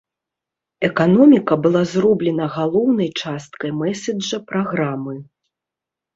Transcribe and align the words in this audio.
Эканоміка 0.87 1.57
была 1.65 1.83
зроблена 1.91 2.47
галоўнай 2.57 3.09
часткай 3.27 3.71
мэсэджа 3.83 4.37
праграмы. 4.55 5.15